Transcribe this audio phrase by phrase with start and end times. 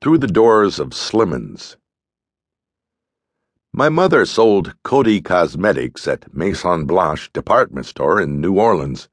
[0.00, 1.74] Through the Doors of Slimmons.
[3.72, 9.08] My mother sold Coty Cosmetics at Maison Blanche department store in New Orleans.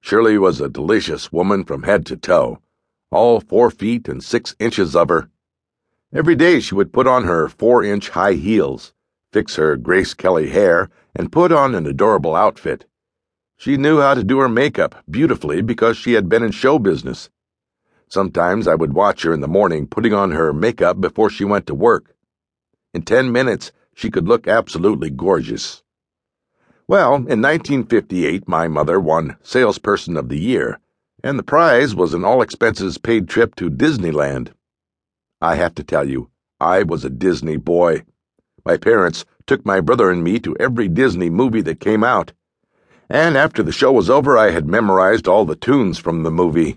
[0.00, 2.62] Shirley was a delicious woman from head to toe,
[3.10, 5.28] all four feet and six inches of her.
[6.10, 8.94] Every day she would put on her four inch high heels,
[9.30, 12.86] fix her Grace Kelly hair, and put on an adorable outfit.
[13.58, 17.28] She knew how to do her makeup beautifully because she had been in show business.
[18.08, 21.66] Sometimes I would watch her in the morning putting on her makeup before she went
[21.66, 22.14] to work.
[22.94, 25.82] In ten minutes, she could look absolutely gorgeous.
[26.86, 30.80] Well, in 1958, my mother won Salesperson of the Year,
[31.22, 34.52] and the prize was an all expenses paid trip to Disneyland.
[35.42, 38.04] I have to tell you, I was a Disney boy.
[38.64, 42.32] My parents took my brother and me to every Disney movie that came out.
[43.10, 46.76] And after the show was over, I had memorized all the tunes from the movie.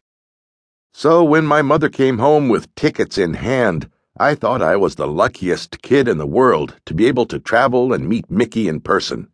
[0.94, 5.08] So when my mother came home with tickets in hand, I thought I was the
[5.08, 9.30] luckiest kid in the world to be able to travel and meet Mickey in person.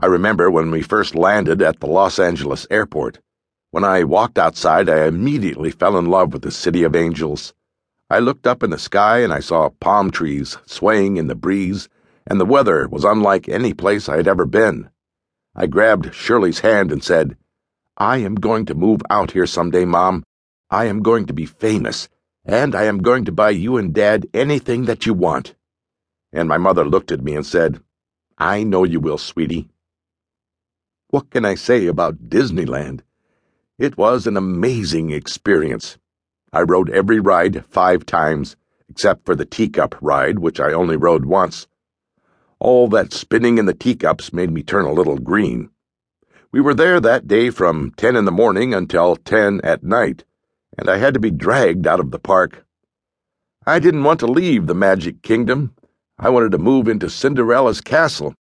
[0.00, 3.20] I remember when we first landed at the Los Angeles airport.
[3.70, 7.54] When I walked outside, I immediately fell in love with the City of Angels.
[8.08, 11.88] I looked up in the sky and I saw palm trees swaying in the breeze,
[12.26, 14.90] and the weather was unlike any place I had ever been.
[15.54, 17.36] I grabbed Shirley's hand and said,
[17.96, 20.24] I am going to move out here someday, Mom.
[20.72, 22.08] I am going to be famous,
[22.44, 25.56] and I am going to buy you and Dad anything that you want.
[26.32, 27.80] And my mother looked at me and said,
[28.38, 29.68] I know you will, sweetie.
[31.08, 33.00] What can I say about Disneyland?
[33.78, 35.98] It was an amazing experience.
[36.52, 38.54] I rode every ride five times,
[38.88, 41.66] except for the teacup ride, which I only rode once.
[42.60, 45.70] All that spinning in the teacups made me turn a little green.
[46.52, 50.22] We were there that day from ten in the morning until ten at night
[50.80, 52.64] and I had to be dragged out of the park.
[53.66, 55.74] I didn't want to leave the Magic Kingdom.
[56.18, 58.34] I wanted to move into Cinderella's castle.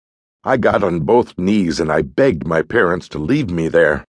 [0.45, 4.05] I got on both knees and I begged my parents to leave me there.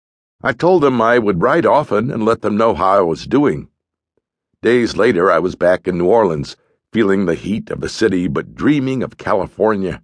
[0.43, 3.69] I told them I would write often and let them know how I was doing.
[4.61, 6.57] Days later, I was back in New Orleans,
[6.91, 10.03] feeling the heat of the city but dreaming of California.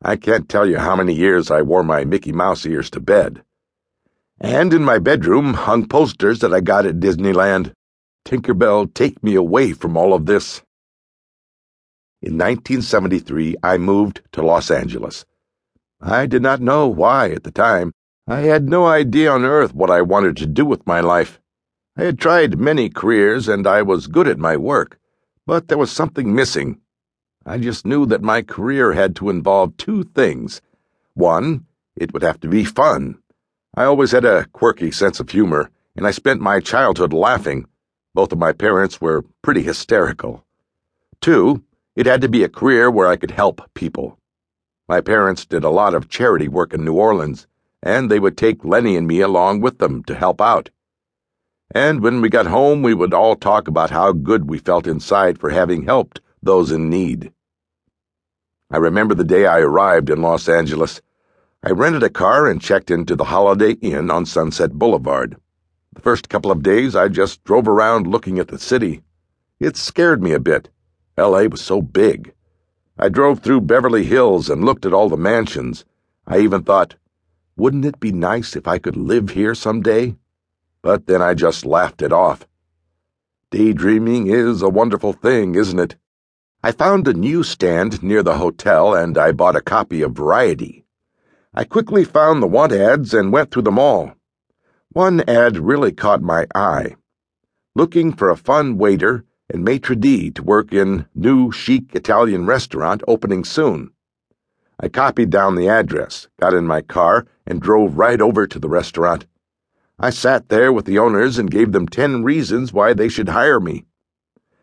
[0.00, 3.42] I can't tell you how many years I wore my Mickey Mouse ears to bed.
[4.42, 7.74] And in my bedroom hung posters that I got at Disneyland.
[8.26, 10.62] Tinkerbell, take me away from all of this.
[12.20, 15.24] In 1973, I moved to Los Angeles.
[16.00, 17.92] I did not know why at the time.
[18.26, 21.40] I had no idea on earth what I wanted to do with my life.
[21.96, 24.98] I had tried many careers and I was good at my work,
[25.46, 26.80] but there was something missing.
[27.46, 30.60] I just knew that my career had to involve two things.
[31.14, 33.21] One, it would have to be fun.
[33.74, 37.66] I always had a quirky sense of humor, and I spent my childhood laughing.
[38.12, 40.44] Both of my parents were pretty hysterical.
[41.22, 41.64] Two,
[41.96, 44.18] it had to be a career where I could help people.
[44.88, 47.46] My parents did a lot of charity work in New Orleans,
[47.82, 50.68] and they would take Lenny and me along with them to help out.
[51.74, 55.38] And when we got home, we would all talk about how good we felt inside
[55.38, 57.32] for having helped those in need.
[58.70, 61.00] I remember the day I arrived in Los Angeles.
[61.64, 65.36] I rented a car and checked into the Holiday Inn on Sunset Boulevard.
[65.92, 69.04] The first couple of days, I just drove around looking at the city.
[69.60, 70.70] It scared me a bit.
[71.16, 71.46] L.A.
[71.46, 72.34] was so big.
[72.98, 75.84] I drove through Beverly Hills and looked at all the mansions.
[76.26, 76.96] I even thought,
[77.56, 80.16] wouldn't it be nice if I could live here someday?
[80.82, 82.44] But then I just laughed it off.
[83.52, 85.94] Daydreaming is a wonderful thing, isn't it?
[86.64, 90.81] I found a newsstand near the hotel and I bought a copy of Variety.
[91.54, 94.12] I quickly found the want ads and went through them all.
[94.92, 96.96] One ad really caught my eye.
[97.74, 103.02] Looking for a fun waiter and maitre d' to work in new chic Italian restaurant
[103.06, 103.90] opening soon.
[104.80, 108.70] I copied down the address, got in my car, and drove right over to the
[108.70, 109.26] restaurant.
[109.98, 113.60] I sat there with the owners and gave them ten reasons why they should hire
[113.60, 113.84] me.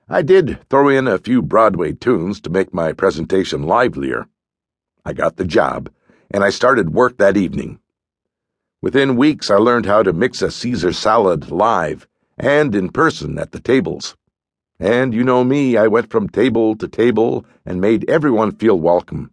[0.09, 4.27] I did throw in a few Broadway tunes to make my presentation livelier.
[5.05, 5.91] I got the job
[6.31, 7.79] and I started work that evening.
[8.81, 13.51] Within weeks, I learned how to mix a Caesar salad live and in person at
[13.51, 14.15] the tables.
[14.79, 19.31] And you know me, I went from table to table and made everyone feel welcome.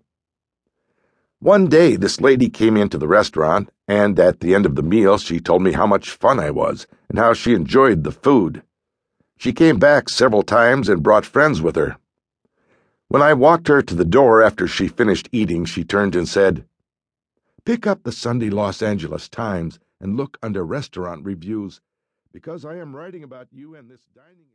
[1.39, 5.19] One day, this lady came into the restaurant, and at the end of the meal,
[5.19, 8.63] she told me how much fun I was and how she enjoyed the food.
[9.37, 11.99] She came back several times and brought friends with her.
[13.09, 16.65] When I walked her to the door after she finished eating, she turned and said,
[17.67, 21.81] Pick up the Sunday Los Angeles Times and look under restaurant reviews
[22.33, 24.47] because I am writing about you and this dining